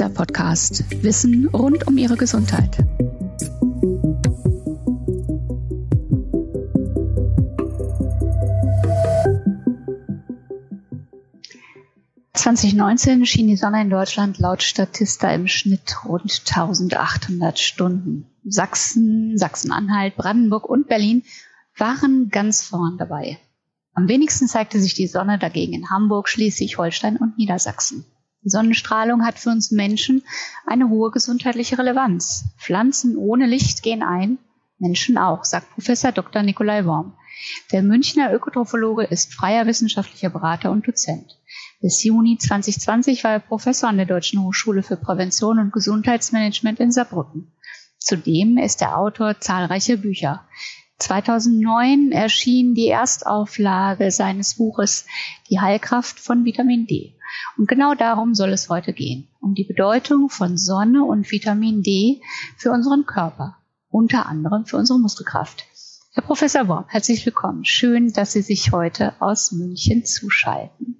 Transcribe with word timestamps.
Dieser 0.00 0.14
Podcast 0.14 0.82
Wissen 1.02 1.46
rund 1.48 1.86
um 1.86 1.98
Ihre 1.98 2.16
Gesundheit. 2.16 2.78
...2019 12.32 13.26
schien 13.26 13.48
die 13.48 13.56
Sonne 13.56 13.82
in 13.82 13.90
Deutschland 13.90 14.38
laut 14.38 14.62
Statista 14.62 15.30
im 15.34 15.46
Schnitt 15.46 16.02
rund 16.06 16.44
1800 16.46 17.58
Stunden. 17.58 18.24
Sachsen, 18.42 19.36
Sachsen-Anhalt, 19.36 20.16
Brandenburg 20.16 20.66
und 20.66 20.88
Berlin 20.88 21.24
waren 21.76 22.30
ganz 22.30 22.62
vorn 22.62 22.96
dabei. 22.96 23.38
Am 23.92 24.08
wenigsten 24.08 24.48
zeigte 24.48 24.80
sich 24.80 24.94
die 24.94 25.08
Sonne 25.08 25.38
dagegen 25.38 25.74
in 25.74 25.90
Hamburg, 25.90 26.30
Schleswig-Holstein 26.30 27.18
und 27.18 27.36
Niedersachsen. 27.36 28.06
Sonnenstrahlung 28.42 29.24
hat 29.24 29.38
für 29.38 29.50
uns 29.50 29.70
Menschen 29.70 30.22
eine 30.66 30.88
hohe 30.88 31.10
gesundheitliche 31.10 31.78
Relevanz. 31.78 32.44
Pflanzen 32.58 33.16
ohne 33.16 33.46
Licht 33.46 33.82
gehen 33.82 34.02
ein, 34.02 34.38
Menschen 34.78 35.18
auch, 35.18 35.44
sagt 35.44 35.70
Professor 35.74 36.10
Dr. 36.10 36.42
Nikolai 36.42 36.86
Worm. 36.86 37.12
Der 37.72 37.82
Münchner 37.82 38.32
Ökotrophologe 38.32 39.04
ist 39.04 39.34
freier 39.34 39.66
wissenschaftlicher 39.66 40.30
Berater 40.30 40.70
und 40.70 40.86
Dozent. 40.86 41.38
Bis 41.80 42.02
Juni 42.02 42.38
2020 42.38 43.24
war 43.24 43.32
er 43.32 43.40
Professor 43.40 43.88
an 43.88 43.96
der 43.96 44.06
Deutschen 44.06 44.42
Hochschule 44.42 44.82
für 44.82 44.96
Prävention 44.96 45.58
und 45.58 45.72
Gesundheitsmanagement 45.72 46.80
in 46.80 46.92
Saarbrücken. 46.92 47.52
Zudem 47.98 48.56
ist 48.56 48.80
er 48.80 48.96
Autor 48.96 49.40
zahlreicher 49.40 49.96
Bücher. 49.96 50.46
2009 51.00 52.12
erschien 52.12 52.74
die 52.74 52.88
Erstauflage 52.88 54.10
seines 54.10 54.56
Buches 54.56 55.06
Die 55.48 55.58
Heilkraft 55.58 56.20
von 56.20 56.44
Vitamin 56.44 56.86
D. 56.86 57.16
Und 57.56 57.68
genau 57.68 57.94
darum 57.94 58.34
soll 58.34 58.50
es 58.50 58.68
heute 58.68 58.92
gehen, 58.92 59.28
um 59.40 59.54
die 59.54 59.64
Bedeutung 59.64 60.28
von 60.28 60.58
Sonne 60.58 61.04
und 61.04 61.30
Vitamin 61.30 61.82
D 61.82 62.20
für 62.56 62.70
unseren 62.70 63.06
Körper, 63.06 63.56
unter 63.88 64.26
anderem 64.26 64.66
für 64.66 64.76
unsere 64.76 64.98
Muskelkraft. 64.98 65.64
Herr 66.12 66.22
Professor 66.22 66.68
Worm, 66.68 66.84
herzlich 66.88 67.24
willkommen. 67.24 67.64
Schön, 67.64 68.12
dass 68.12 68.32
Sie 68.32 68.42
sich 68.42 68.72
heute 68.72 69.14
aus 69.20 69.52
München 69.52 70.04
zuschalten. 70.04 70.96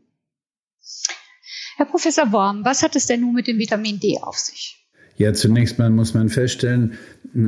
Herr 1.77 1.86
Professor 1.86 2.33
Worm, 2.33 2.64
was 2.64 2.83
hat 2.83 2.96
es 2.96 3.06
denn 3.06 3.20
nun 3.20 3.34
mit 3.34 3.46
dem 3.48 3.58
Vitamin 3.58 4.00
D 4.00 4.19
auf 4.22 4.39
sich? 4.39 4.80
Ja, 5.20 5.34
zunächst 5.34 5.78
mal 5.78 5.91
muss 5.91 6.14
man 6.14 6.30
feststellen, 6.30 6.98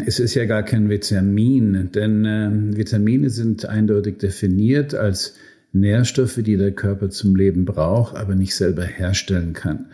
es 0.07 0.21
ist 0.21 0.35
ja 0.35 0.45
gar 0.45 0.63
kein 0.63 0.89
Vitamin, 0.89 1.91
denn 1.93 2.25
äh, 2.25 2.77
Vitamine 2.77 3.31
sind 3.31 3.67
eindeutig 3.67 4.19
definiert 4.19 4.95
als 4.95 5.35
Nährstoffe, 5.73 6.41
die 6.43 6.57
der 6.57 6.73
Körper 6.73 7.11
zum 7.11 7.35
Leben 7.35 7.65
braucht, 7.65 8.17
aber 8.17 8.35
nicht 8.35 8.55
selber 8.55 8.85
herstellen 8.85 9.55
kann. 9.55 9.87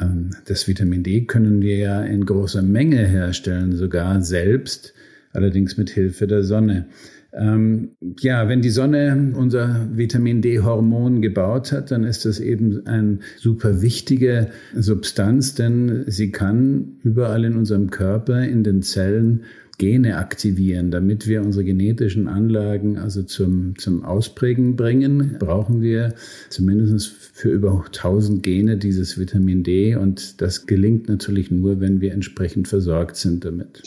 Ähm, 0.00 0.30
das 0.46 0.68
Vitamin 0.68 1.02
D 1.02 1.22
können 1.22 1.60
wir 1.62 1.76
ja 1.76 2.02
in 2.02 2.24
großer 2.24 2.62
Menge 2.62 3.06
herstellen, 3.06 3.76
sogar 3.76 4.22
selbst, 4.22 4.94
allerdings 5.32 5.76
mit 5.76 5.90
Hilfe 5.90 6.26
der 6.26 6.42
Sonne. 6.42 6.86
Ähm, 7.32 7.90
ja, 8.18 8.48
wenn 8.48 8.60
die 8.60 8.70
Sonne 8.70 9.32
unser 9.36 9.88
Vitamin 9.92 10.42
D-Hormon 10.42 11.22
gebaut 11.22 11.72
hat, 11.72 11.90
dann 11.90 12.04
ist 12.04 12.24
das 12.24 12.40
eben 12.40 12.86
eine 12.86 13.18
super 13.36 13.82
wichtige 13.82 14.48
Substanz, 14.74 15.54
denn 15.54 16.04
sie 16.06 16.32
kann 16.32 16.96
überall 17.02 17.44
in 17.44 17.56
unserem 17.56 17.90
Körper, 17.90 18.42
in 18.42 18.64
den 18.64 18.82
Zellen 18.82 19.44
Gene 19.80 20.18
aktivieren. 20.18 20.90
Damit 20.90 21.26
wir 21.26 21.40
unsere 21.40 21.64
genetischen 21.64 22.28
Anlagen 22.28 22.98
also 22.98 23.22
zum, 23.22 23.78
zum 23.78 24.04
Ausprägen 24.04 24.76
bringen, 24.76 25.36
brauchen 25.38 25.80
wir 25.80 26.14
zumindest 26.50 27.08
für 27.08 27.48
über 27.48 27.84
1000 27.86 28.42
Gene 28.42 28.76
dieses 28.76 29.18
Vitamin 29.18 29.62
D 29.62 29.96
und 29.96 30.42
das 30.42 30.66
gelingt 30.66 31.08
natürlich 31.08 31.50
nur, 31.50 31.80
wenn 31.80 32.02
wir 32.02 32.12
entsprechend 32.12 32.68
versorgt 32.68 33.16
sind 33.16 33.46
damit. 33.46 33.82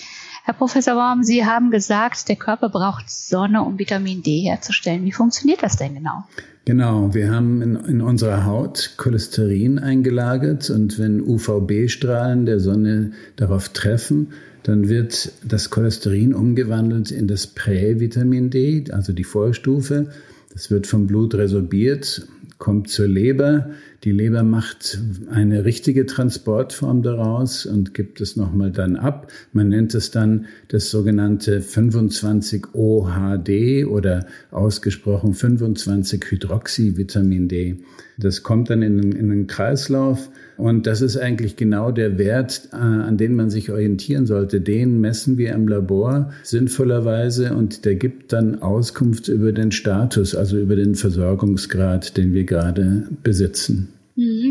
Herr 0.46 0.54
Professor 0.54 0.96
Baum, 0.96 1.24
Sie 1.24 1.46
haben 1.46 1.72
gesagt, 1.72 2.28
der 2.28 2.36
Körper 2.36 2.68
braucht 2.68 3.10
Sonne, 3.10 3.64
um 3.64 3.80
Vitamin 3.80 4.24
D 4.24 4.42
herzustellen. 4.42 5.06
Wie 5.06 5.14
funktioniert 5.14 5.64
das 5.64 5.78
denn 5.78 5.96
genau? 5.96 6.26
Genau, 6.66 7.14
wir 7.14 7.32
haben 7.32 7.62
in, 7.62 7.76
in 7.78 8.02
unserer 8.02 8.46
Haut 8.46 8.96
Cholesterin 8.98 9.80
eingelagert 9.80 10.70
und 10.70 11.00
wenn 11.00 11.22
UVB-Strahlen 11.22 12.46
der 12.46 12.60
Sonne 12.60 13.14
darauf 13.38 13.70
treffen, 13.70 14.34
dann 14.64 14.90
wird 14.90 15.32
das 15.46 15.70
Cholesterin 15.70 16.34
umgewandelt 16.34 17.10
in 17.12 17.30
das 17.30 17.48
Prävitamin 17.48 18.50
D, 18.50 18.84
also 18.92 19.14
die 19.14 19.24
Vorstufe. 19.24 20.10
Das 20.52 20.70
wird 20.70 20.88
vom 20.88 21.08
Blut 21.08 21.36
resorbiert, 21.36 22.28
kommt 22.58 22.90
zur 22.90 23.08
Leber. 23.08 23.70
Die 24.04 24.12
Leber 24.12 24.44
macht 24.44 25.00
eine 25.32 25.64
richtige 25.64 26.06
Transportform 26.06 27.04
daraus 27.04 27.66
und 27.66 27.94
gibt 27.94 28.20
es 28.20 28.36
nochmal 28.36 28.70
dann 28.70 28.98
ab. 28.98 29.32
Man 29.54 29.70
nennt 29.70 29.96
es 29.96 30.12
dann 30.12 30.48
das 30.68 30.92
sogenannte 30.92 31.62
25-OHD 31.62 33.86
oder 33.86 34.26
ausgesprochen 34.52 35.34
25-Hydroxyvitamin 35.34 37.48
D. 37.48 37.78
Das 38.18 38.44
kommt 38.44 38.70
dann 38.70 38.82
in, 38.82 39.14
in 39.14 39.30
den 39.30 39.48
Kreislauf 39.48 40.30
und 40.58 40.86
das 40.86 41.00
ist 41.02 41.16
eigentlich 41.18 41.56
genau 41.56 41.92
der 41.92 42.18
Wert, 42.18 42.70
äh, 42.74 42.76
an 42.76 43.16
den 43.18 43.36
man 43.36 43.50
sich 43.50 43.72
orientieren 43.72 44.26
sollte. 44.26 44.60
Den 44.60 45.00
messen 45.00 45.38
wir 45.38 45.54
im 45.54 45.66
Labor 45.68 46.34
sinnvollerweise 46.44 47.56
und 47.56 47.86
der 47.86 47.96
gibt 47.96 48.34
dann 48.34 48.62
Auskunft 48.62 49.30
über 49.30 49.54
den 49.54 49.72
Status, 49.72 50.36
also 50.36 50.60
über 50.60 50.76
den 50.76 50.96
Versorgungsgrad, 50.96 52.18
den 52.18 52.34
wir 52.34 52.44
gerade 52.44 53.08
besitzen. 53.24 53.93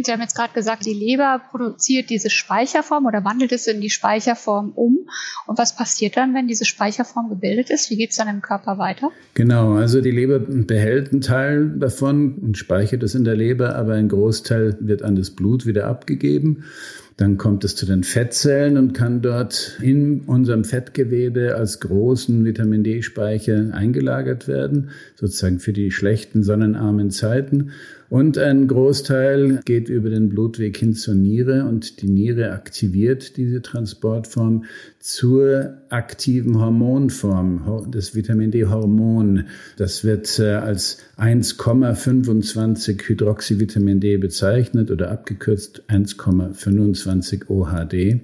Sie 0.06 0.12
haben 0.12 0.20
jetzt 0.20 0.36
gerade 0.36 0.52
gesagt, 0.54 0.84
die 0.86 0.94
Leber 0.94 1.40
produziert 1.50 2.10
diese 2.10 2.30
Speicherform 2.30 3.06
oder 3.06 3.24
wandelt 3.24 3.52
es 3.52 3.66
in 3.66 3.80
die 3.80 3.90
Speicherform 3.90 4.72
um. 4.74 4.98
Und 5.46 5.58
was 5.58 5.76
passiert 5.76 6.16
dann, 6.16 6.34
wenn 6.34 6.46
diese 6.46 6.64
Speicherform 6.64 7.28
gebildet 7.28 7.70
ist? 7.70 7.90
Wie 7.90 7.96
geht 7.96 8.10
es 8.10 8.16
dann 8.16 8.28
im 8.28 8.42
Körper 8.42 8.78
weiter? 8.78 9.10
Genau, 9.34 9.74
also 9.74 10.00
die 10.00 10.10
Leber 10.10 10.38
behält 10.38 11.12
einen 11.12 11.20
Teil 11.20 11.70
davon 11.78 12.34
und 12.38 12.58
speichert 12.58 13.02
es 13.02 13.14
in 13.14 13.24
der 13.24 13.36
Leber, 13.36 13.76
aber 13.76 13.94
ein 13.94 14.08
Großteil 14.08 14.76
wird 14.80 15.02
an 15.02 15.16
das 15.16 15.30
Blut 15.30 15.66
wieder 15.66 15.86
abgegeben. 15.86 16.64
Dann 17.22 17.36
kommt 17.36 17.62
es 17.62 17.76
zu 17.76 17.86
den 17.86 18.02
Fettzellen 18.02 18.76
und 18.76 18.94
kann 18.94 19.22
dort 19.22 19.78
in 19.80 20.22
unserem 20.22 20.64
Fettgewebe 20.64 21.54
als 21.54 21.78
großen 21.78 22.44
Vitamin 22.44 22.82
D-Speicher 22.82 23.72
eingelagert 23.72 24.48
werden, 24.48 24.90
sozusagen 25.14 25.60
für 25.60 25.72
die 25.72 25.92
schlechten 25.92 26.42
sonnenarmen 26.42 27.12
Zeiten. 27.12 27.70
Und 28.10 28.38
ein 28.38 28.66
Großteil 28.66 29.60
geht 29.64 29.88
über 29.88 30.10
den 30.10 30.30
Blutweg 30.30 30.76
hin 30.76 30.94
zur 30.94 31.14
Niere 31.14 31.64
und 31.64 32.02
die 32.02 32.08
Niere 32.08 32.50
aktiviert 32.50 33.36
diese 33.36 33.62
Transportform 33.62 34.64
zur 35.02 35.78
aktiven 35.88 36.60
Hormonform, 36.60 37.88
das 37.90 38.14
Vitamin 38.14 38.52
D-Hormon. 38.52 39.48
Das 39.76 40.04
wird 40.04 40.38
äh, 40.38 40.52
als 40.52 40.98
1,25 41.18 43.08
Hydroxyvitamin 43.08 43.98
D 43.98 44.16
bezeichnet 44.16 44.92
oder 44.92 45.10
abgekürzt 45.10 45.82
1,25 45.88 47.48
OHD. 47.48 48.20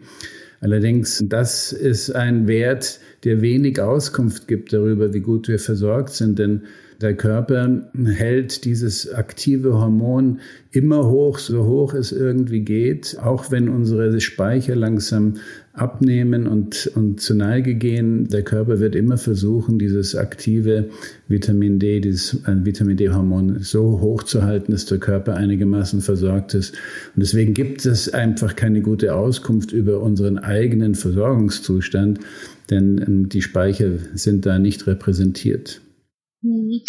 Allerdings, 0.60 1.24
das 1.26 1.72
ist 1.72 2.14
ein 2.14 2.46
Wert, 2.46 3.00
der 3.24 3.40
wenig 3.40 3.80
Auskunft 3.80 4.46
gibt 4.46 4.72
darüber, 4.72 5.12
wie 5.12 5.20
gut 5.20 5.48
wir 5.48 5.58
versorgt 5.58 6.10
sind, 6.10 6.38
denn 6.38 6.62
der 7.00 7.14
Körper 7.14 7.90
hält 8.06 8.64
dieses 8.64 9.12
aktive 9.12 9.74
Hormon 9.74 10.40
immer 10.72 11.08
hoch, 11.08 11.38
so 11.38 11.64
hoch 11.64 11.94
es 11.94 12.10
irgendwie 12.10 12.62
geht, 12.62 13.16
auch 13.22 13.52
wenn 13.52 13.68
unsere 13.68 14.20
Speicher 14.20 14.74
langsam 14.74 15.34
abnehmen 15.80 16.46
und, 16.46 16.90
und 16.94 17.20
zu 17.20 17.34
Neige 17.34 17.74
gehen. 17.74 18.28
Der 18.28 18.42
Körper 18.42 18.80
wird 18.80 18.94
immer 18.94 19.16
versuchen, 19.16 19.78
dieses 19.78 20.14
aktive 20.14 20.90
Vitamin 21.28 21.78
D, 21.78 22.00
dieses 22.00 22.34
äh, 22.46 22.64
Vitamin 22.64 22.96
D-Hormon 22.96 23.60
so 23.60 24.00
hoch 24.00 24.22
zu 24.22 24.42
halten, 24.42 24.72
dass 24.72 24.86
der 24.86 24.98
Körper 24.98 25.34
einigermaßen 25.34 26.00
versorgt 26.00 26.54
ist. 26.54 26.74
Und 27.14 27.20
deswegen 27.20 27.54
gibt 27.54 27.86
es 27.86 28.12
einfach 28.12 28.56
keine 28.56 28.82
gute 28.82 29.14
Auskunft 29.14 29.72
über 29.72 30.00
unseren 30.00 30.38
eigenen 30.38 30.94
Versorgungszustand, 30.94 32.20
denn 32.70 33.04
ähm, 33.06 33.28
die 33.28 33.42
Speicher 33.42 33.92
sind 34.14 34.46
da 34.46 34.58
nicht 34.58 34.86
repräsentiert. 34.86 35.80
Mhm. 36.42 36.82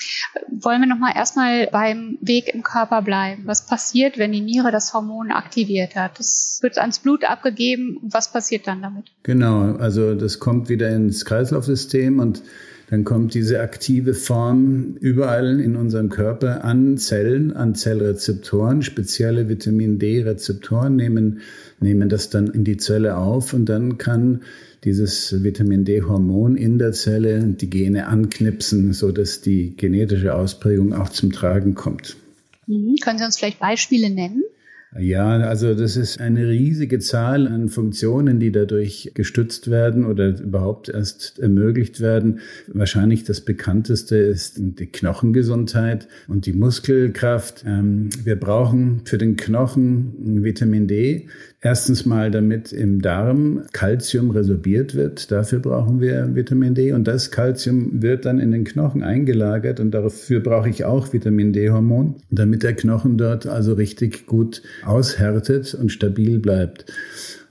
Wollen 0.51 0.81
wir 0.81 0.87
nochmal 0.87 1.13
erstmal 1.15 1.67
beim 1.67 2.17
Weg 2.21 2.53
im 2.53 2.63
Körper 2.63 3.01
bleiben? 3.01 3.43
Was 3.45 3.65
passiert, 3.65 4.17
wenn 4.17 4.31
die 4.31 4.41
Niere 4.41 4.71
das 4.71 4.93
Hormon 4.93 5.31
aktiviert 5.31 5.95
hat? 5.95 6.19
Das 6.19 6.59
wird 6.61 6.77
ans 6.77 6.99
Blut 6.99 7.23
abgegeben. 7.23 7.99
Was 8.03 8.31
passiert 8.31 8.67
dann 8.67 8.81
damit? 8.81 9.05
Genau, 9.23 9.75
also 9.77 10.13
das 10.15 10.39
kommt 10.39 10.69
wieder 10.69 10.89
ins 10.89 11.25
Kreislaufsystem 11.25 12.19
und 12.19 12.43
dann 12.89 13.03
kommt 13.03 13.35
diese 13.35 13.59
aktive 13.59 14.15
Form 14.15 14.95
überall 14.99 15.59
in 15.59 15.75
unserem 15.75 16.09
Körper 16.09 16.63
an 16.63 16.97
Zellen, 16.97 17.55
an 17.55 17.75
Zellrezeptoren. 17.75 18.81
Spezielle 18.81 19.47
Vitamin 19.47 19.99
D-Rezeptoren 19.99 20.95
nehmen, 20.95 21.41
nehmen 21.79 22.09
das 22.09 22.31
dann 22.31 22.47
in 22.47 22.63
die 22.63 22.77
Zelle 22.77 23.17
auf 23.17 23.53
und 23.53 23.67
dann 23.67 23.99
kann 23.99 24.41
dieses 24.83 25.43
Vitamin 25.43 25.85
D-Hormon 25.85 26.55
in 26.55 26.79
der 26.79 26.93
Zelle 26.93 27.43
die 27.43 27.69
Gene 27.69 28.07
anknipsen, 28.07 28.93
so 28.93 29.11
dass 29.11 29.41
die 29.41 29.75
genetische 29.75 30.35
Ausprägung 30.35 30.93
auch 30.93 31.09
zum 31.09 31.31
Tragen 31.31 31.75
kommt. 31.75 32.15
Mhm. 32.67 32.95
Können 33.01 33.17
Sie 33.17 33.25
uns 33.25 33.37
vielleicht 33.37 33.59
Beispiele 33.59 34.09
nennen? 34.09 34.43
Ja, 34.97 35.37
also 35.37 35.75
das 35.75 35.95
ist 35.97 36.19
eine 36.19 36.47
riesige 36.47 36.97
Zahl 36.97 37.47
an 37.47 37.69
Funktionen, 37.69 38.39
die 38.39 38.51
dadurch 38.51 39.11
gestützt 39.13 39.69
werden 39.69 40.03
oder 40.03 40.39
überhaupt 40.39 40.89
erst 40.89 41.37
ermöglicht 41.37 42.01
werden. 42.01 42.39
Wahrscheinlich 42.67 43.23
das 43.23 43.41
bekannteste 43.41 44.17
ist 44.17 44.55
die 44.57 44.87
Knochengesundheit 44.87 46.07
und 46.27 46.47
die 46.47 46.53
Muskelkraft. 46.53 47.65
Ähm, 47.67 48.09
wir 48.23 48.35
brauchen 48.35 49.01
für 49.05 49.19
den 49.19 49.35
Knochen 49.35 50.43
Vitamin 50.43 50.87
D. 50.87 51.27
Erstens 51.61 52.05
mal, 52.05 52.31
damit 52.31 52.71
im 52.71 53.01
Darm 53.01 53.63
Kalzium 53.73 54.31
resorbiert 54.31 54.95
wird. 54.95 55.29
Dafür 55.29 55.59
brauchen 55.59 55.99
wir 55.99 56.33
Vitamin 56.33 56.73
D. 56.73 56.93
Und 56.93 57.05
das 57.05 57.29
Kalzium 57.29 58.01
wird 58.01 58.25
dann 58.25 58.39
in 58.39 58.51
den 58.51 58.63
Knochen 58.63 59.03
eingelagert. 59.03 59.79
Und 59.79 59.91
dafür 59.91 60.39
brauche 60.39 60.69
ich 60.69 60.85
auch 60.85 61.13
Vitamin 61.13 61.53
D-Hormon, 61.53 62.15
damit 62.31 62.63
der 62.63 62.73
Knochen 62.73 63.17
dort 63.17 63.45
also 63.45 63.73
richtig 63.73 64.25
gut 64.25 64.63
aushärtet 64.83 65.73
und 65.73 65.91
stabil 65.91 66.39
bleibt. 66.39 66.85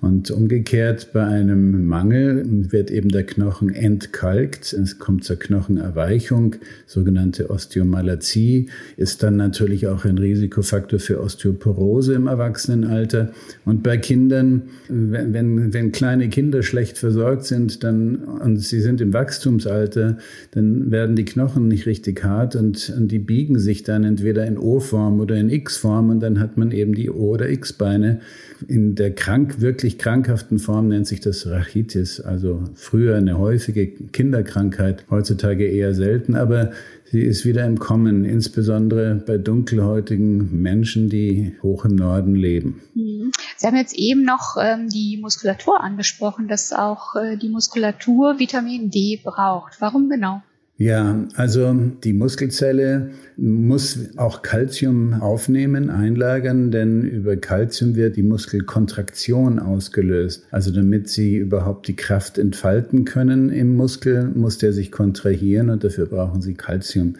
Und 0.00 0.30
umgekehrt 0.30 1.12
bei 1.12 1.24
einem 1.24 1.86
Mangel 1.86 2.44
wird 2.70 2.92
eben 2.92 3.08
der 3.08 3.24
Knochen 3.24 3.74
entkalkt. 3.74 4.72
Es 4.72 5.00
kommt 5.00 5.24
zur 5.24 5.36
Knochenerweichung, 5.36 6.54
sogenannte 6.86 7.50
Osteomalazie, 7.50 8.68
ist 8.96 9.24
dann 9.24 9.36
natürlich 9.36 9.88
auch 9.88 10.04
ein 10.04 10.18
Risikofaktor 10.18 11.00
für 11.00 11.20
Osteoporose 11.20 12.14
im 12.14 12.28
Erwachsenenalter. 12.28 13.32
Und 13.64 13.82
bei 13.82 13.96
Kindern, 13.96 14.62
wenn, 14.88 15.32
wenn, 15.32 15.72
wenn 15.74 15.90
kleine 15.90 16.28
Kinder 16.28 16.62
schlecht 16.62 16.96
versorgt 16.96 17.46
sind, 17.46 17.82
dann, 17.82 18.16
und 18.18 18.58
sie 18.58 18.80
sind 18.80 19.00
im 19.00 19.12
Wachstumsalter, 19.12 20.18
dann 20.52 20.92
werden 20.92 21.16
die 21.16 21.24
Knochen 21.24 21.66
nicht 21.66 21.86
richtig 21.86 22.22
hart 22.22 22.54
und, 22.54 22.94
und 22.96 23.10
die 23.10 23.18
biegen 23.18 23.58
sich 23.58 23.82
dann 23.82 24.04
entweder 24.04 24.46
in 24.46 24.58
O-Form 24.58 25.18
oder 25.18 25.34
in 25.34 25.50
X-Form 25.50 26.10
und 26.10 26.20
dann 26.20 26.38
hat 26.38 26.56
man 26.56 26.70
eben 26.70 26.94
die 26.94 27.10
O- 27.10 27.30
oder 27.30 27.48
X-Beine. 27.48 28.20
In 28.66 28.94
der 28.94 29.12
krank, 29.12 29.60
wirklich 29.60 29.88
krankhaften 29.96 30.58
Form 30.58 30.88
nennt 30.88 31.06
sich 31.06 31.20
das 31.20 31.46
Rachitis, 31.46 32.20
also 32.20 32.64
früher 32.75 33.17
eine 33.17 33.38
häufige 33.38 33.87
Kinderkrankheit, 33.87 35.05
heutzutage 35.08 35.67
eher 35.67 35.94
selten, 35.94 36.35
aber 36.35 36.73
sie 37.05 37.23
ist 37.23 37.46
wieder 37.46 37.64
im 37.64 37.79
Kommen, 37.79 38.25
insbesondere 38.25 39.14
bei 39.14 39.38
dunkelhäutigen 39.38 40.61
Menschen, 40.61 41.08
die 41.08 41.55
hoch 41.62 41.85
im 41.85 41.94
Norden 41.94 42.35
leben. 42.35 42.82
Mhm. 42.94 43.31
Sie 43.56 43.67
haben 43.67 43.76
jetzt 43.76 43.96
eben 43.96 44.25
noch 44.25 44.56
ähm, 44.61 44.88
die 44.88 45.17
Muskulatur 45.17 45.81
angesprochen, 45.81 46.49
dass 46.49 46.73
auch 46.73 47.17
äh, 47.17 47.37
die 47.37 47.49
Muskulatur 47.49 48.38
Vitamin 48.38 48.90
D 48.90 49.20
braucht. 49.23 49.81
Warum 49.81 50.11
genau? 50.11 50.43
Ja, 50.80 51.26
also 51.34 51.75
die 52.04 52.12
Muskelzelle 52.12 53.10
muss 53.36 53.98
auch 54.16 54.42
Kalzium 54.42 55.12
aufnehmen, 55.14 55.90
einlagern, 55.90 56.70
denn 56.70 57.02
über 57.02 57.36
Kalzium 57.36 57.96
wird 57.96 58.14
die 58.14 58.22
Muskelkontraktion 58.22 59.58
ausgelöst. 59.58 60.46
Also 60.52 60.70
damit 60.70 61.08
sie 61.08 61.36
überhaupt 61.36 61.88
die 61.88 61.96
Kraft 61.96 62.38
entfalten 62.38 63.04
können 63.04 63.50
im 63.50 63.75
Muskel, 63.75 64.30
muss 64.36 64.58
der 64.58 64.72
sich 64.72 64.92
kontrahieren 64.92 65.70
und 65.70 65.82
dafür 65.82 66.06
brauchen 66.06 66.42
sie 66.42 66.54
Kalzium. 66.54 67.14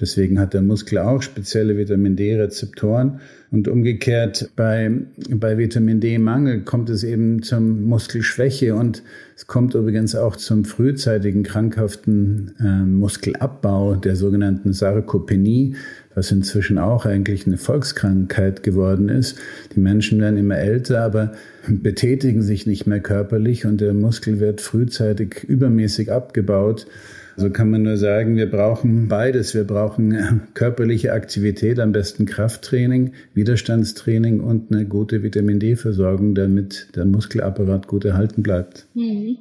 Deswegen 0.00 0.40
hat 0.40 0.54
der 0.54 0.62
Muskel 0.62 0.98
auch 0.98 1.20
spezielle 1.20 1.76
Vitamin 1.76 2.16
D-Rezeptoren. 2.16 3.20
Und 3.50 3.68
umgekehrt 3.68 4.50
bei, 4.56 4.90
bei 5.28 5.58
Vitamin 5.58 6.00
D-Mangel 6.00 6.62
kommt 6.62 6.88
es 6.88 7.02
eben 7.02 7.42
zum 7.42 7.84
Muskelschwäche 7.84 8.74
und 8.76 9.02
es 9.36 9.46
kommt 9.46 9.74
übrigens 9.74 10.14
auch 10.14 10.36
zum 10.36 10.64
frühzeitigen 10.64 11.42
krankhaften 11.42 12.54
äh, 12.60 12.84
Muskelabbau 12.84 13.96
der 13.96 14.14
sogenannten 14.14 14.72
Sarkopenie, 14.72 15.74
was 16.14 16.30
inzwischen 16.30 16.78
auch 16.78 17.06
eigentlich 17.06 17.46
eine 17.46 17.56
Volkskrankheit 17.56 18.62
geworden 18.62 19.08
ist. 19.08 19.38
Die 19.74 19.80
Menschen 19.80 20.20
werden 20.20 20.38
immer 20.38 20.58
älter, 20.58 21.02
aber 21.02 21.32
betätigen 21.68 22.42
sich 22.42 22.66
nicht 22.66 22.86
mehr 22.86 23.00
körperlich 23.00 23.66
und 23.66 23.80
der 23.80 23.94
Muskel 23.94 24.40
wird 24.40 24.60
frühzeitig 24.60 25.44
übermäßig 25.44 26.12
abgebaut. 26.12 26.86
So 27.36 27.50
kann 27.50 27.70
man 27.70 27.82
nur 27.82 27.96
sagen, 27.96 28.36
wir 28.36 28.50
brauchen 28.50 29.08
beides. 29.08 29.54
Wir 29.54 29.64
brauchen 29.64 30.12
äh, 30.12 30.32
körperliche 30.54 31.12
Aktivität, 31.12 31.78
am 31.78 31.92
besten 31.92 32.26
Krafttraining, 32.26 33.12
Widerstandstraining 33.34 34.40
und 34.40 34.72
eine 34.72 34.86
gute 34.86 35.22
Vitamin 35.22 35.60
D-Versorgung, 35.60 36.34
damit 36.34 36.88
der 36.94 37.04
Muskelapparat 37.04 37.86
gut 37.86 38.04
erhalten 38.04 38.42
bleibt. 38.42 38.86
Mhm. 38.94 39.38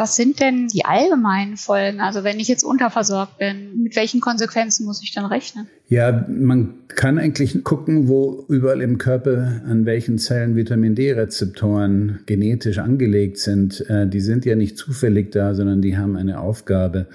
Was 0.00 0.16
sind 0.16 0.40
denn 0.40 0.66
die 0.68 0.86
allgemeinen 0.86 1.58
Folgen? 1.58 2.00
Also 2.00 2.24
wenn 2.24 2.40
ich 2.40 2.48
jetzt 2.48 2.64
unterversorgt 2.64 3.36
bin, 3.36 3.82
mit 3.82 3.96
welchen 3.96 4.22
Konsequenzen 4.22 4.86
muss 4.86 5.02
ich 5.02 5.12
dann 5.12 5.26
rechnen? 5.26 5.66
Ja, 5.90 6.24
man 6.26 6.72
kann 6.88 7.18
eigentlich 7.18 7.62
gucken, 7.64 8.08
wo 8.08 8.46
überall 8.48 8.80
im 8.80 8.96
Körper 8.96 9.60
an 9.68 9.84
welchen 9.84 10.16
Zellen 10.16 10.56
Vitamin 10.56 10.94
D-Rezeptoren 10.94 12.20
genetisch 12.24 12.78
angelegt 12.78 13.36
sind. 13.36 13.84
Äh, 13.90 14.08
die 14.08 14.20
sind 14.20 14.46
ja 14.46 14.56
nicht 14.56 14.78
zufällig 14.78 15.32
da, 15.32 15.54
sondern 15.54 15.82
die 15.82 15.98
haben 15.98 16.16
eine 16.16 16.40
Aufgabe. 16.40 17.06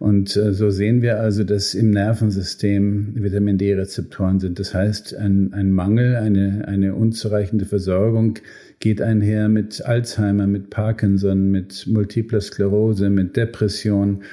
Und 0.00 0.36
äh, 0.36 0.52
so 0.52 0.70
sehen 0.70 1.02
wir 1.02 1.20
also, 1.20 1.44
dass 1.44 1.74
im 1.74 1.90
Nervensystem 1.90 3.12
Vitamin 3.14 3.58
D-Rezeptoren 3.58 4.40
sind. 4.40 4.58
Das 4.58 4.74
heißt, 4.74 5.14
ein, 5.14 5.52
ein 5.54 5.70
Mangel, 5.70 6.16
eine, 6.16 6.66
eine 6.66 6.96
unzureichende 6.96 7.64
Versorgung 7.64 8.40
geht 8.84 9.00
einher 9.00 9.48
mit 9.48 9.82
Alzheimer, 9.86 10.46
mit 10.46 10.68
Parkinson, 10.68 11.50
mit 11.50 11.86
Multipler 11.86 12.42
Sklerose, 12.42 13.08
mit 13.08 13.34
Depression. 13.34 14.24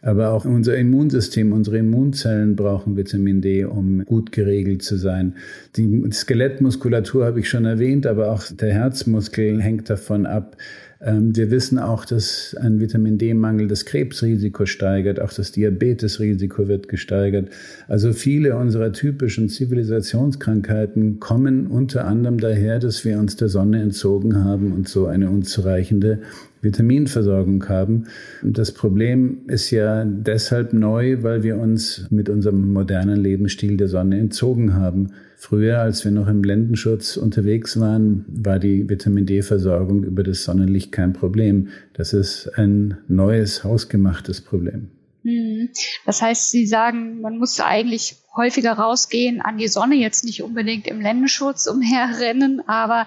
Aber 0.00 0.30
auch 0.30 0.46
unser 0.46 0.78
Immunsystem, 0.78 1.52
unsere 1.52 1.76
Immunzellen 1.76 2.56
brauchen 2.56 2.96
Vitamin 2.96 3.42
D, 3.42 3.66
um 3.66 4.06
gut 4.06 4.32
geregelt 4.32 4.82
zu 4.82 4.96
sein. 4.96 5.34
Die 5.76 6.10
Skelettmuskulatur 6.10 7.26
habe 7.26 7.40
ich 7.40 7.50
schon 7.50 7.66
erwähnt, 7.66 8.06
aber 8.06 8.32
auch 8.32 8.44
der 8.50 8.72
Herzmuskel 8.72 9.60
hängt 9.60 9.90
davon 9.90 10.24
ab. 10.24 10.56
Ähm, 11.00 11.36
wir 11.36 11.50
wissen 11.50 11.78
auch, 11.78 12.04
dass 12.04 12.56
ein 12.60 12.80
Vitamin 12.80 13.18
D-Mangel 13.18 13.68
das 13.68 13.84
Krebsrisiko 13.84 14.66
steigert, 14.66 15.20
auch 15.20 15.32
das 15.32 15.52
Diabetesrisiko 15.52 16.66
wird 16.66 16.88
gesteigert. 16.88 17.50
Also 17.86 18.12
viele 18.12 18.56
unserer 18.56 18.92
typischen 18.92 19.48
Zivilisationskrankheiten 19.48 21.20
kommen 21.20 21.68
unter 21.68 22.04
anderem 22.06 22.38
daher, 22.38 22.80
dass 22.80 23.04
wir 23.04 23.18
uns 23.18 23.36
der 23.36 23.48
Sonne 23.48 23.80
entzogen 23.80 24.44
haben 24.44 24.72
und 24.72 24.88
so 24.88 25.06
eine 25.06 25.30
unzureichende 25.30 26.20
Vitaminversorgung 26.62 27.68
haben. 27.68 28.06
Das 28.42 28.72
Problem 28.72 29.42
ist 29.46 29.70
ja 29.70 30.04
deshalb 30.04 30.72
neu, 30.72 31.22
weil 31.22 31.44
wir 31.44 31.58
uns 31.58 32.06
mit 32.10 32.28
unserem 32.28 32.72
modernen 32.72 33.20
Lebensstil 33.20 33.76
der 33.76 33.86
Sonne 33.86 34.18
entzogen 34.18 34.74
haben. 34.74 35.12
Früher, 35.40 35.78
als 35.78 36.04
wir 36.04 36.10
noch 36.10 36.26
im 36.26 36.42
Blendenschutz 36.42 37.16
unterwegs 37.16 37.78
waren, 37.78 38.24
war 38.26 38.58
die 38.58 38.88
Vitamin 38.88 39.24
D-Versorgung 39.24 40.02
über 40.02 40.24
das 40.24 40.42
Sonnenlicht 40.42 40.90
kein 40.90 41.12
Problem. 41.12 41.68
Das 41.92 42.12
ist 42.12 42.50
ein 42.56 42.98
neues, 43.06 43.62
hausgemachtes 43.62 44.40
Problem. 44.40 44.90
Hm. 45.22 45.68
Das 46.04 46.20
heißt, 46.20 46.50
Sie 46.50 46.66
sagen, 46.66 47.20
man 47.20 47.38
muss 47.38 47.60
eigentlich 47.60 48.16
häufiger 48.34 48.72
rausgehen 48.72 49.40
an 49.40 49.58
die 49.58 49.68
Sonne, 49.68 49.94
jetzt 49.94 50.24
nicht 50.24 50.42
unbedingt 50.42 50.88
im 50.88 50.98
Blendenschutz 50.98 51.68
umherrennen, 51.68 52.60
aber 52.66 53.06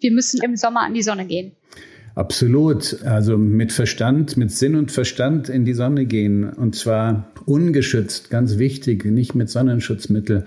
wir 0.00 0.12
müssen 0.12 0.42
im 0.42 0.56
Sommer 0.56 0.80
an 0.80 0.94
die 0.94 1.02
Sonne 1.02 1.26
gehen. 1.26 1.52
Absolut. 2.14 3.02
Also 3.04 3.36
mit 3.36 3.70
Verstand, 3.70 4.38
mit 4.38 4.50
Sinn 4.50 4.76
und 4.76 4.92
Verstand 4.92 5.50
in 5.50 5.66
die 5.66 5.74
Sonne 5.74 6.06
gehen. 6.06 6.48
Und 6.48 6.74
zwar 6.74 7.30
ungeschützt, 7.44 8.30
ganz 8.30 8.56
wichtig, 8.56 9.04
nicht 9.04 9.34
mit 9.34 9.50
Sonnenschutzmittel. 9.50 10.44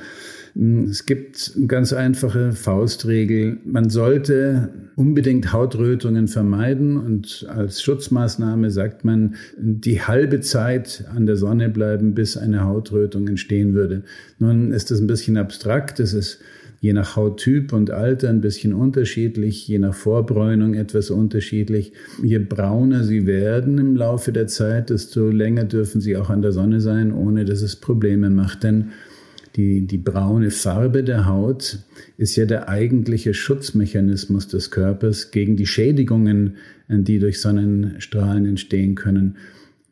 Es 0.56 1.06
gibt 1.06 1.54
eine 1.56 1.68
ganz 1.68 1.94
einfache 1.94 2.54
Faustregel. 2.54 3.58
Man 3.66 3.90
sollte 3.90 4.70
unbedingt 4.96 5.54
Hautrötungen 5.54 6.28
vermeiden 6.28 6.98
und 6.98 7.46
als 7.50 7.82
Schutzmaßnahme 7.82 8.72
sagt 8.72 9.06
man, 9.06 9.36
die 9.58 10.02
halbe 10.02 10.42
Zeit 10.42 11.06
an 11.16 11.26
der 11.26 11.36
Sonne 11.36 11.70
bleiben, 11.70 12.14
bis 12.14 12.36
eine 12.38 12.66
Hautrötung 12.66 13.28
entstehen 13.28 13.74
würde. 13.74 14.04
Nun 14.40 14.72
ist 14.72 14.92
das 14.92 15.00
ein 15.00 15.08
bisschen 15.08 15.38
abstrakt. 15.38 16.00
Das 16.00 16.14
ist 16.14 16.40
je 16.82 16.94
nach 16.94 17.16
Hauttyp 17.16 17.74
und 17.74 17.92
Alter 17.92 18.30
ein 18.30 18.42
bisschen 18.42 18.74
unterschiedlich, 18.74 19.68
je 19.68 19.80
nach 19.80 19.94
Vorbräunung 19.94 20.74
etwas 20.74 21.10
unterschiedlich. 21.10 21.94
Je 22.24 22.40
brauner 22.40 23.04
sie 23.04 23.26
werden 23.26 23.78
im 23.78 23.96
Laufe 23.96 24.32
der 24.32 24.48
Zeit, 24.48 24.90
desto 24.90 25.30
länger 25.30 25.66
dürfen 25.66 26.02
sie 26.02 26.16
auch 26.16 26.30
an 26.30 26.42
der 26.42 26.52
Sonne 26.52 26.80
sein, 26.80 27.14
ohne 27.14 27.46
dass 27.46 27.62
es 27.62 27.76
Probleme 27.76 28.30
macht. 28.30 28.64
Denn 28.64 28.92
die, 29.56 29.82
die 29.82 29.98
braune 29.98 30.52
Farbe 30.52 31.04
der 31.04 31.26
Haut 31.26 31.80
ist 32.18 32.36
ja 32.36 32.46
der 32.46 32.70
eigentliche 32.70 33.34
Schutzmechanismus 33.34 34.48
des 34.48 34.72
Körpers 34.72 35.32
gegen 35.32 35.56
die 35.56 35.66
Schädigungen, 35.66 36.58
die 36.88 37.20
durch 37.20 37.42
Sonnenstrahlen 37.42 38.46
entstehen 38.46 38.96
können. 38.96 39.38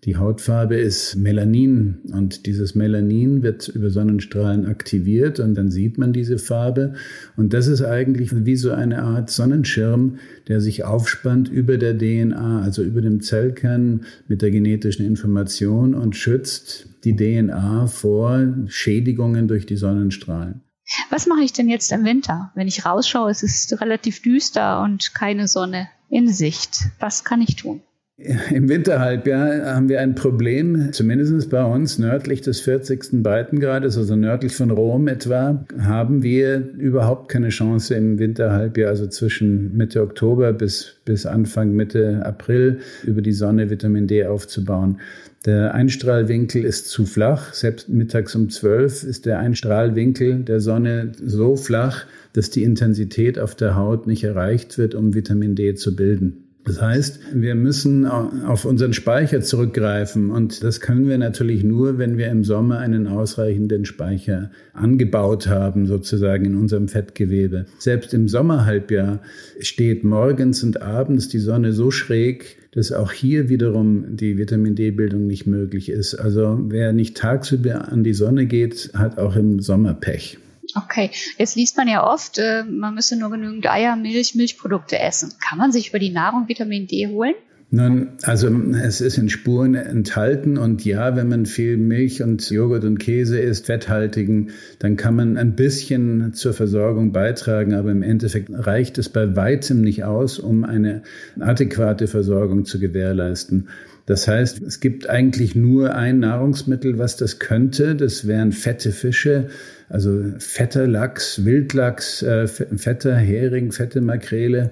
Die 0.03 0.15
Hautfarbe 0.15 0.75
ist 0.75 1.15
Melanin 1.15 1.97
und 2.13 2.45
dieses 2.45 2.75
Melanin 2.75 3.41
wird 3.41 3.67
über 3.67 3.89
Sonnenstrahlen 3.89 4.67
aktiviert 4.67 5.39
und 5.39 5.55
dann 5.55 5.71
sieht 5.71 5.97
man 5.97 6.13
diese 6.13 6.37
Farbe. 6.37 6.93
Und 7.35 7.53
das 7.53 7.67
ist 7.67 7.81
eigentlich 7.81 8.29
wie 8.45 8.55
so 8.55 8.71
eine 8.71 9.01
Art 9.01 9.31
Sonnenschirm, 9.31 10.19
der 10.47 10.61
sich 10.61 10.83
aufspannt 10.83 11.49
über 11.49 11.77
der 11.77 11.97
DNA, 11.97 12.61
also 12.61 12.83
über 12.83 13.01
dem 13.01 13.21
Zellkern 13.21 14.05
mit 14.27 14.41
der 14.41 14.51
genetischen 14.51 15.05
Information 15.05 15.95
und 15.95 16.15
schützt 16.15 16.87
die 17.03 17.15
DNA 17.15 17.87
vor 17.87 18.53
Schädigungen 18.67 19.47
durch 19.47 19.65
die 19.65 19.77
Sonnenstrahlen. 19.77 20.61
Was 21.09 21.25
mache 21.27 21.41
ich 21.41 21.53
denn 21.53 21.69
jetzt 21.69 21.91
im 21.91 22.05
Winter? 22.05 22.51
Wenn 22.55 22.67
ich 22.67 22.85
rausschaue, 22.85 23.31
es 23.31 23.43
ist 23.43 23.81
relativ 23.81 24.21
düster 24.21 24.81
und 24.83 25.13
keine 25.13 25.47
Sonne 25.47 25.89
in 26.09 26.31
Sicht. 26.31 26.77
Was 26.99 27.25
kann 27.25 27.41
ich 27.41 27.55
tun? 27.55 27.81
Im 28.19 28.67
Winterhalbjahr 28.67 29.75
haben 29.75 29.89
wir 29.89 29.99
ein 29.99 30.15
Problem, 30.15 30.91
zumindest 30.91 31.51
bei 31.51 31.63
uns 31.63 31.99
nördlich 31.99 32.41
des 32.41 32.61
40. 32.61 33.21
Breitengrades, 33.21 33.95
also 33.95 34.15
nördlich 34.15 34.55
von 34.55 34.71
Rom 34.71 35.07
etwa, 35.07 35.63
haben 35.79 36.23
wir 36.23 36.67
überhaupt 36.79 37.29
keine 37.29 37.49
Chance 37.49 37.93
im 37.93 38.17
Winterhalbjahr, 38.17 38.89
also 38.89 39.05
zwischen 39.05 39.77
Mitte 39.77 40.01
Oktober 40.01 40.51
bis, 40.51 40.95
bis 41.05 41.27
Anfang 41.27 41.73
Mitte 41.73 42.25
April, 42.25 42.79
über 43.03 43.21
die 43.21 43.33
Sonne 43.33 43.69
Vitamin 43.69 44.07
D 44.07 44.25
aufzubauen. 44.25 44.99
Der 45.45 45.75
Einstrahlwinkel 45.75 46.65
ist 46.65 46.87
zu 46.87 47.05
flach. 47.05 47.53
Selbst 47.53 47.87
mittags 47.87 48.33
um 48.33 48.49
12 48.49 49.03
ist 49.03 49.27
der 49.27 49.37
Einstrahlwinkel 49.37 50.39
der 50.39 50.59
Sonne 50.59 51.11
so 51.23 51.55
flach, 51.55 52.07
dass 52.33 52.49
die 52.49 52.63
Intensität 52.63 53.37
auf 53.37 53.53
der 53.53 53.75
Haut 53.75 54.07
nicht 54.07 54.23
erreicht 54.23 54.79
wird, 54.79 54.95
um 54.95 55.13
Vitamin 55.13 55.53
D 55.53 55.75
zu 55.75 55.95
bilden. 55.95 56.46
Das 56.67 56.81
heißt, 56.81 57.19
wir 57.33 57.55
müssen 57.55 58.05
auf 58.05 58.65
unseren 58.65 58.91
Speicher 58.91 59.39
zurückgreifen 59.39 60.31
und 60.31 60.65
das 60.65 60.81
können 60.81 61.07
wir 61.07 61.17
natürlich 61.17 61.63
nur, 61.63 61.97
wenn 61.97 62.17
wir 62.17 62.27
im 62.27 62.43
Sommer 62.43 62.79
einen 62.79 63.07
ausreichenden 63.07 63.85
Speicher 63.85 64.51
angebaut 64.73 65.47
haben, 65.47 65.85
sozusagen 65.85 66.43
in 66.43 66.55
unserem 66.55 66.89
Fettgewebe. 66.89 67.67
Selbst 67.79 68.13
im 68.13 68.27
Sommerhalbjahr 68.27 69.21
steht 69.61 70.03
morgens 70.03 70.61
und 70.61 70.81
abends 70.81 71.29
die 71.29 71.39
Sonne 71.39 71.71
so 71.71 71.89
schräg, 71.89 72.57
dass 72.73 72.91
auch 72.91 73.13
hier 73.13 73.47
wiederum 73.47 74.17
die 74.17 74.37
Vitamin 74.37 74.75
D-Bildung 74.75 75.25
nicht 75.25 75.47
möglich 75.47 75.87
ist. 75.87 76.15
Also 76.15 76.59
wer 76.67 76.91
nicht 76.91 77.15
tagsüber 77.15 77.89
an 77.89 78.03
die 78.03 78.13
Sonne 78.13 78.45
geht, 78.45 78.91
hat 78.93 79.17
auch 79.19 79.37
im 79.37 79.61
Sommer 79.61 79.93
Pech. 79.93 80.37
Okay, 80.75 81.11
jetzt 81.37 81.55
liest 81.55 81.77
man 81.77 81.87
ja 81.87 82.05
oft, 82.05 82.37
äh, 82.37 82.63
man 82.63 82.95
müsse 82.95 83.17
nur 83.17 83.29
genügend 83.29 83.69
Eier, 83.69 83.95
Milch, 83.95 84.35
Milchprodukte 84.35 84.99
essen. 84.99 85.33
Kann 85.39 85.57
man 85.57 85.71
sich 85.71 85.89
über 85.89 85.99
die 85.99 86.11
Nahrung 86.11 86.47
Vitamin 86.47 86.87
D 86.87 87.07
holen? 87.07 87.35
Nun, 87.69 88.11
also 88.23 88.47
es 88.81 89.01
ist 89.01 89.17
in 89.17 89.27
Spuren 89.27 89.75
enthalten 89.75 90.57
und 90.57 90.85
ja, 90.85 91.17
wenn 91.17 91.27
man 91.27 91.45
viel 91.45 91.75
Milch 91.75 92.23
und 92.23 92.49
Joghurt 92.49 92.85
und 92.85 92.97
Käse 92.97 93.39
isst, 93.39 93.65
fetthaltigen, 93.65 94.51
dann 94.79 94.95
kann 94.95 95.17
man 95.17 95.35
ein 95.35 95.57
bisschen 95.57 96.33
zur 96.33 96.53
Versorgung 96.53 97.11
beitragen, 97.11 97.73
aber 97.73 97.91
im 97.91 98.03
Endeffekt 98.03 98.49
reicht 98.53 98.97
es 98.97 99.09
bei 99.09 99.35
weitem 99.35 99.81
nicht 99.81 100.05
aus, 100.05 100.39
um 100.39 100.63
eine 100.63 101.01
adäquate 101.41 102.07
Versorgung 102.07 102.63
zu 102.63 102.79
gewährleisten. 102.79 103.67
Das 104.07 104.27
heißt, 104.27 104.61
es 104.63 104.79
gibt 104.79 105.09
eigentlich 105.09 105.55
nur 105.55 105.93
ein 105.93 106.19
Nahrungsmittel, 106.19 106.97
was 106.97 107.17
das 107.17 107.37
könnte. 107.37 107.95
Das 107.95 108.25
wären 108.25 108.51
fette 108.51 108.91
Fische, 108.91 109.49
also 109.89 110.23
fetter 110.39 110.87
Lachs, 110.87 111.45
Wildlachs, 111.45 112.23
äh, 112.23 112.47
fetter 112.47 113.15
Hering, 113.15 113.71
fette 113.71 114.01
Makrele 114.01 114.71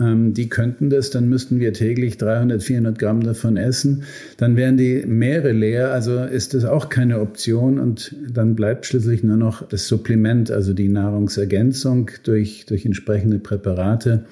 ähm, 0.00 0.34
die 0.34 0.48
könnten 0.48 0.90
das, 0.90 1.10
dann 1.10 1.28
müssten 1.28 1.60
wir 1.60 1.72
täglich 1.72 2.16
300, 2.16 2.62
400 2.62 2.98
Gramm 2.98 3.22
davon 3.22 3.56
essen. 3.56 4.04
Dann 4.36 4.56
wären 4.56 4.76
die 4.76 5.04
Meere 5.06 5.52
leer, 5.52 5.92
also 5.92 6.24
ist 6.24 6.54
das 6.54 6.64
auch 6.64 6.88
keine 6.88 7.20
Option 7.20 7.78
und 7.78 8.14
dann 8.28 8.54
bleibt 8.54 8.86
schließlich 8.86 9.22
nur 9.22 9.36
noch 9.36 9.66
das 9.68 9.88
Supplement, 9.88 10.50
also 10.50 10.72
die 10.72 10.88
Nahrungsergänzung 10.88 12.10
durch, 12.22 12.64
durch 12.66 12.86
entsprechende 12.86 13.38
Präparate. 13.38 14.24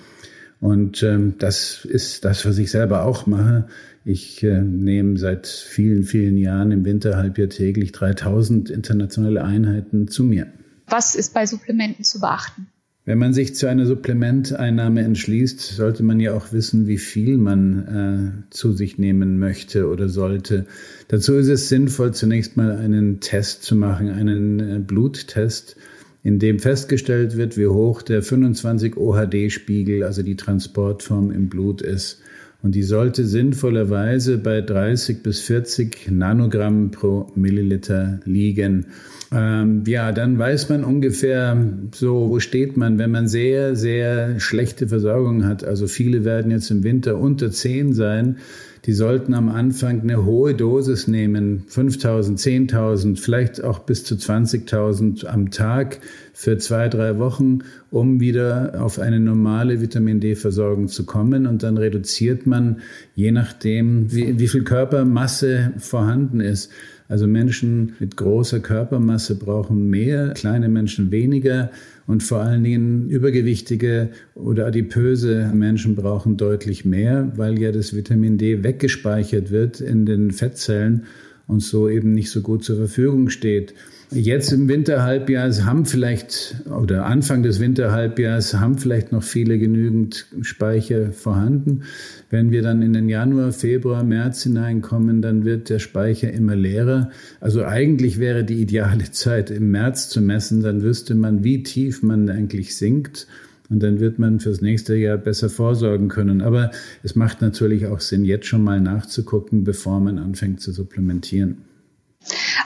Und 0.60 1.02
ähm, 1.02 1.34
das 1.38 1.84
ist 1.84 2.24
das, 2.24 2.44
was 2.44 2.58
ich 2.58 2.70
selber 2.70 3.04
auch 3.04 3.26
mache. 3.26 3.68
Ich 4.04 4.42
äh, 4.42 4.60
nehme 4.60 5.16
seit 5.18 5.46
vielen, 5.46 6.02
vielen 6.02 6.36
Jahren 6.36 6.72
im 6.72 6.84
Winterhalbjahr 6.84 7.48
täglich 7.48 7.92
3000 7.92 8.70
internationale 8.70 9.44
Einheiten 9.44 10.08
zu 10.08 10.24
mir. 10.24 10.46
Was 10.88 11.14
ist 11.14 11.34
bei 11.34 11.46
Supplementen 11.46 12.04
zu 12.04 12.20
beachten? 12.20 12.66
Wenn 13.08 13.18
man 13.18 13.32
sich 13.32 13.54
zu 13.54 13.66
einer 13.66 13.86
Supplementeinnahme 13.86 15.00
entschließt, 15.00 15.60
sollte 15.60 16.02
man 16.02 16.20
ja 16.20 16.34
auch 16.34 16.52
wissen, 16.52 16.86
wie 16.86 16.98
viel 16.98 17.38
man 17.38 18.44
äh, 18.46 18.50
zu 18.50 18.72
sich 18.72 18.98
nehmen 18.98 19.38
möchte 19.38 19.88
oder 19.88 20.10
sollte. 20.10 20.66
Dazu 21.08 21.34
ist 21.36 21.48
es 21.48 21.70
sinnvoll, 21.70 22.12
zunächst 22.12 22.58
mal 22.58 22.76
einen 22.76 23.20
Test 23.20 23.62
zu 23.62 23.76
machen, 23.76 24.10
einen 24.10 24.60
äh, 24.60 24.78
Bluttest, 24.78 25.76
in 26.22 26.38
dem 26.38 26.58
festgestellt 26.58 27.36
wird, 27.36 27.56
wie 27.56 27.66
hoch 27.66 28.02
der 28.02 28.22
25 28.22 28.96
OHD-Spiegel, 28.96 30.04
also 30.04 30.22
die 30.22 30.36
Transportform 30.36 31.30
im 31.30 31.48
Blut 31.48 31.80
ist. 31.80 32.20
Und 32.62 32.74
die 32.74 32.82
sollte 32.82 33.24
sinnvollerweise 33.24 34.38
bei 34.38 34.60
30 34.60 35.22
bis 35.22 35.40
40 35.40 36.10
Nanogramm 36.10 36.90
pro 36.90 37.30
Milliliter 37.36 38.20
liegen. 38.24 38.86
Ähm, 39.30 39.84
ja, 39.86 40.12
dann 40.12 40.38
weiß 40.38 40.70
man 40.70 40.84
ungefähr 40.84 41.56
so, 41.94 42.30
wo 42.30 42.40
steht 42.40 42.76
man, 42.76 42.98
wenn 42.98 43.10
man 43.10 43.28
sehr, 43.28 43.76
sehr 43.76 44.40
schlechte 44.40 44.88
Versorgung 44.88 45.44
hat. 45.44 45.64
Also 45.64 45.86
viele 45.86 46.24
werden 46.24 46.50
jetzt 46.50 46.70
im 46.70 46.82
Winter 46.82 47.18
unter 47.18 47.50
10 47.50 47.92
sein. 47.92 48.38
Die 48.86 48.92
sollten 48.94 49.34
am 49.34 49.50
Anfang 49.50 50.00
eine 50.00 50.24
hohe 50.24 50.54
Dosis 50.54 51.08
nehmen, 51.08 51.64
5000, 51.66 52.38
10.000, 52.38 53.20
vielleicht 53.20 53.62
auch 53.62 53.80
bis 53.80 54.04
zu 54.04 54.14
20.000 54.14 55.26
am 55.26 55.50
Tag 55.50 55.98
für 56.32 56.56
zwei, 56.56 56.88
drei 56.88 57.18
Wochen, 57.18 57.58
um 57.90 58.20
wieder 58.20 58.80
auf 58.80 58.98
eine 58.98 59.20
normale 59.20 59.82
Vitamin 59.82 60.20
D-Versorgung 60.20 60.88
zu 60.88 61.04
kommen. 61.04 61.46
Und 61.46 61.64
dann 61.64 61.76
reduziert 61.76 62.46
man, 62.46 62.78
je 63.14 63.32
nachdem, 63.32 64.10
wie, 64.12 64.38
wie 64.38 64.48
viel 64.48 64.62
Körpermasse 64.62 65.72
vorhanden 65.78 66.40
ist, 66.40 66.70
also 67.08 67.26
Menschen 67.26 67.94
mit 67.98 68.16
großer 68.16 68.60
Körpermasse 68.60 69.34
brauchen 69.34 69.88
mehr, 69.88 70.34
kleine 70.34 70.68
Menschen 70.68 71.10
weniger 71.10 71.70
und 72.06 72.22
vor 72.22 72.40
allen 72.40 72.64
Dingen 72.64 73.08
übergewichtige 73.08 74.10
oder 74.34 74.66
adipöse 74.66 75.50
Menschen 75.54 75.96
brauchen 75.96 76.36
deutlich 76.36 76.84
mehr, 76.84 77.32
weil 77.36 77.58
ja 77.58 77.72
das 77.72 77.94
Vitamin 77.94 78.38
D 78.38 78.62
weggespeichert 78.62 79.50
wird 79.50 79.80
in 79.80 80.06
den 80.06 80.30
Fettzellen 80.30 81.06
und 81.48 81.60
so 81.60 81.88
eben 81.88 82.12
nicht 82.12 82.30
so 82.30 82.42
gut 82.42 82.62
zur 82.62 82.76
Verfügung 82.76 83.30
steht. 83.30 83.74
Jetzt 84.10 84.52
im 84.52 84.68
Winterhalbjahr 84.68 85.52
haben 85.66 85.84
vielleicht, 85.84 86.62
oder 86.70 87.04
Anfang 87.04 87.42
des 87.42 87.60
Winterhalbjahres 87.60 88.54
haben 88.54 88.78
vielleicht 88.78 89.12
noch 89.12 89.22
viele 89.22 89.58
genügend 89.58 90.26
Speicher 90.40 91.12
vorhanden. 91.12 91.82
Wenn 92.30 92.50
wir 92.50 92.62
dann 92.62 92.80
in 92.80 92.94
den 92.94 93.10
Januar, 93.10 93.52
Februar, 93.52 94.04
März 94.04 94.44
hineinkommen, 94.44 95.20
dann 95.20 95.44
wird 95.44 95.68
der 95.68 95.78
Speicher 95.78 96.32
immer 96.32 96.56
leerer. 96.56 97.10
Also 97.40 97.64
eigentlich 97.64 98.18
wäre 98.18 98.44
die 98.44 98.62
ideale 98.62 99.04
Zeit 99.10 99.50
im 99.50 99.70
März 99.70 100.08
zu 100.08 100.22
messen, 100.22 100.62
dann 100.62 100.82
wüsste 100.82 101.14
man, 101.14 101.44
wie 101.44 101.62
tief 101.62 102.02
man 102.02 102.30
eigentlich 102.30 102.76
sinkt. 102.76 103.26
Und 103.70 103.82
dann 103.82 104.00
wird 104.00 104.18
man 104.18 104.40
fürs 104.40 104.62
nächste 104.62 104.94
Jahr 104.94 105.18
besser 105.18 105.50
vorsorgen 105.50 106.08
können. 106.08 106.40
Aber 106.40 106.70
es 107.02 107.14
macht 107.14 107.42
natürlich 107.42 107.86
auch 107.86 108.00
Sinn, 108.00 108.24
jetzt 108.24 108.46
schon 108.46 108.64
mal 108.64 108.80
nachzugucken, 108.80 109.64
bevor 109.64 110.00
man 110.00 110.18
anfängt 110.18 110.60
zu 110.60 110.72
supplementieren. 110.72 111.58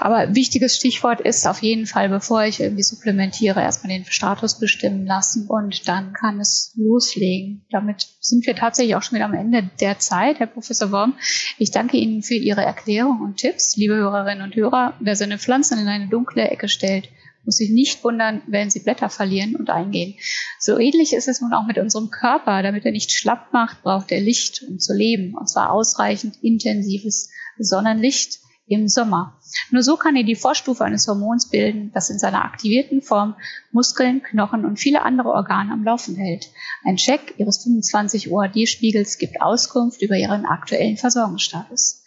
Aber 0.00 0.34
wichtiges 0.34 0.76
Stichwort 0.76 1.20
ist 1.20 1.46
auf 1.46 1.62
jeden 1.62 1.86
Fall, 1.86 2.08
bevor 2.08 2.44
ich 2.44 2.60
irgendwie 2.60 2.82
supplementiere, 2.82 3.60
erstmal 3.60 3.96
den 3.96 4.04
Status 4.04 4.58
bestimmen 4.58 5.06
lassen 5.06 5.46
und 5.46 5.86
dann 5.86 6.12
kann 6.12 6.40
es 6.40 6.72
loslegen. 6.76 7.64
Damit 7.70 8.08
sind 8.20 8.46
wir 8.46 8.56
tatsächlich 8.56 8.96
auch 8.96 9.02
schon 9.02 9.16
wieder 9.16 9.26
am 9.26 9.34
Ende 9.34 9.70
der 9.80 9.98
Zeit, 9.98 10.40
Herr 10.40 10.48
Professor 10.48 10.90
Worm. 10.90 11.14
Ich 11.58 11.70
danke 11.70 11.98
Ihnen 11.98 12.22
für 12.22 12.34
Ihre 12.34 12.62
Erklärung 12.62 13.20
und 13.20 13.36
Tipps. 13.36 13.76
Liebe 13.76 13.94
Hörerinnen 13.94 14.42
und 14.42 14.56
Hörer, 14.56 14.94
wer 14.98 15.14
seine 15.14 15.38
Pflanzen 15.38 15.78
in 15.78 15.86
eine 15.86 16.08
dunkle 16.08 16.48
Ecke 16.48 16.68
stellt, 16.68 17.08
muss 17.44 17.56
sich 17.56 17.70
nicht 17.70 18.02
wundern, 18.04 18.42
wenn 18.46 18.70
sie 18.70 18.80
Blätter 18.80 19.08
verlieren 19.08 19.56
und 19.56 19.70
eingehen. 19.70 20.14
So 20.58 20.78
ähnlich 20.78 21.12
ist 21.12 21.28
es 21.28 21.40
nun 21.40 21.52
auch 21.52 21.66
mit 21.66 21.78
unserem 21.78 22.10
Körper. 22.10 22.62
Damit 22.62 22.84
er 22.84 22.92
nicht 22.92 23.12
schlapp 23.12 23.52
macht, 23.52 23.82
braucht 23.82 24.12
er 24.12 24.20
Licht, 24.20 24.64
um 24.68 24.78
zu 24.78 24.94
leben. 24.94 25.34
Und 25.34 25.48
zwar 25.48 25.72
ausreichend 25.72 26.42
intensives 26.42 27.30
Sonnenlicht 27.58 28.38
im 28.66 28.88
Sommer. 28.88 29.38
Nur 29.70 29.82
so 29.82 29.96
kann 29.96 30.16
er 30.16 30.22
die 30.22 30.36
Vorstufe 30.36 30.84
eines 30.84 31.06
Hormons 31.06 31.50
bilden, 31.50 31.90
das 31.92 32.10
in 32.10 32.18
seiner 32.18 32.44
aktivierten 32.44 33.02
Form 33.02 33.34
Muskeln, 33.70 34.22
Knochen 34.22 34.64
und 34.64 34.78
viele 34.78 35.02
andere 35.02 35.30
Organe 35.30 35.72
am 35.72 35.84
Laufen 35.84 36.16
hält. 36.16 36.50
Ein 36.84 36.96
Check 36.96 37.34
Ihres 37.38 37.62
25 37.64 38.30
OAD-Spiegels 38.30 39.18
gibt 39.18 39.42
Auskunft 39.42 40.00
über 40.00 40.16
Ihren 40.16 40.46
aktuellen 40.46 40.96
Versorgungsstatus. 40.96 42.01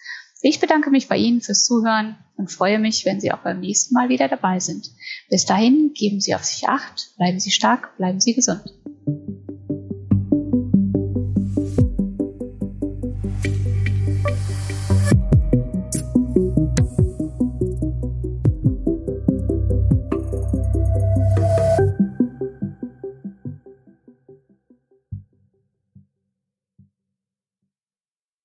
Ich 0.48 0.60
bedanke 0.60 0.92
mich 0.92 1.08
bei 1.08 1.18
Ihnen 1.18 1.42
fürs 1.42 1.64
Zuhören 1.64 2.18
und 2.38 2.52
freue 2.52 2.78
mich, 2.78 3.04
wenn 3.04 3.20
Sie 3.20 3.32
auch 3.32 3.40
beim 3.40 3.62
nächsten 3.62 3.96
Mal 3.96 4.10
wieder 4.10 4.28
dabei 4.28 4.60
sind. 4.60 4.92
Bis 5.28 5.48
dahin, 5.48 5.94
geben 5.96 6.22
Sie 6.22 6.36
auf 6.36 6.44
sich 6.44 6.70
Acht, 6.70 7.16
bleiben 7.18 7.40
Sie 7.40 7.50
stark, 7.50 7.98
bleiben 7.98 8.20
Sie 8.20 8.36
gesund. 8.36 8.62